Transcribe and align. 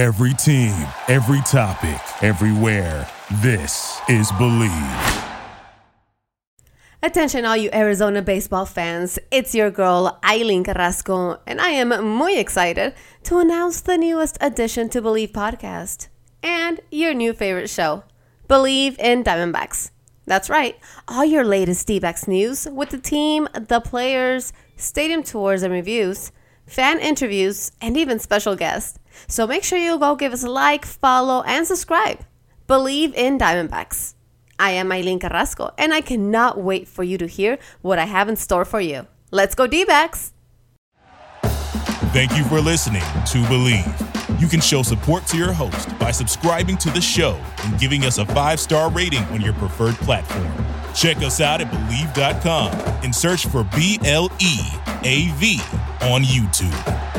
Every 0.00 0.32
team, 0.32 0.72
every 1.08 1.42
topic, 1.42 2.00
everywhere. 2.22 3.06
This 3.42 4.00
is 4.08 4.32
Bleav. 4.32 5.26
Attention, 7.02 7.44
all 7.44 7.54
you 7.54 7.68
Arizona 7.74 8.22
baseball 8.22 8.64
fans. 8.64 9.18
It's 9.30 9.54
your 9.54 9.70
girl, 9.70 10.18
Eileen 10.24 10.64
Carrasco, 10.64 11.38
and 11.46 11.60
I 11.60 11.72
am 11.72 11.90
muy 12.02 12.38
excited 12.38 12.94
to 13.24 13.40
announce 13.40 13.82
the 13.82 13.98
newest 13.98 14.38
addition 14.40 14.88
to 14.88 15.02
Bleav 15.02 15.32
podcast 15.32 16.08
and 16.42 16.80
your 16.90 17.12
new 17.12 17.34
favorite 17.34 17.68
show, 17.68 18.04
Bleav 18.48 18.98
in 18.98 19.22
Diamondbacks. 19.22 19.90
That's 20.24 20.48
right, 20.48 20.78
all 21.08 21.26
your 21.26 21.44
latest 21.44 21.86
d 21.86 22.00
news 22.26 22.66
with 22.72 22.88
the 22.88 22.96
team, 22.98 23.48
the 23.52 23.82
players, 23.82 24.54
stadium 24.76 25.22
tours 25.22 25.62
and 25.62 25.74
reviews, 25.74 26.32
fan 26.64 26.98
interviews, 27.00 27.72
and 27.82 27.98
even 27.98 28.18
special 28.18 28.56
guests. 28.56 28.98
So 29.28 29.46
make 29.46 29.64
sure 29.64 29.78
you 29.78 29.98
go 29.98 30.16
give 30.16 30.32
us 30.32 30.44
a 30.44 30.50
like, 30.50 30.84
follow, 30.84 31.42
and 31.42 31.66
subscribe. 31.66 32.20
Bleav 32.68 33.14
in 33.14 33.38
Diamondbacks. 33.38 34.14
I 34.58 34.72
am 34.72 34.92
Eileen 34.92 35.18
Carrasco, 35.18 35.72
and 35.78 35.94
I 35.94 36.02
cannot 36.02 36.60
wait 36.60 36.86
for 36.86 37.02
you 37.02 37.16
to 37.18 37.26
hear 37.26 37.58
what 37.80 37.98
I 37.98 38.04
have 38.04 38.28
in 38.28 38.36
store 38.36 38.64
for 38.64 38.80
you. 38.80 39.06
Let's 39.30 39.54
go, 39.54 39.66
D 39.66 39.84
backs! 39.84 40.32
Thank 42.12 42.36
you 42.36 42.44
for 42.44 42.60
listening 42.60 43.02
to 43.02 43.38
Bleav. 43.48 44.40
You 44.40 44.48
can 44.48 44.60
show 44.60 44.82
support 44.82 45.26
to 45.28 45.36
your 45.36 45.52
host 45.52 45.96
by 45.98 46.10
subscribing 46.10 46.76
to 46.78 46.90
the 46.90 47.00
show 47.00 47.40
and 47.64 47.78
giving 47.78 48.04
us 48.04 48.18
a 48.18 48.26
five 48.26 48.58
star 48.58 48.90
rating 48.90 49.22
on 49.24 49.40
your 49.40 49.52
preferred 49.54 49.94
platform. 49.96 50.50
Check 50.94 51.18
us 51.18 51.40
out 51.40 51.60
at 51.60 51.70
Bleav.com 51.70 52.72
and 53.04 53.14
search 53.14 53.46
for 53.46 53.64
B 53.76 53.98
L 54.04 54.30
E 54.40 54.58
A 55.04 55.28
V 55.36 55.60
on 56.02 56.22
YouTube. 56.22 57.09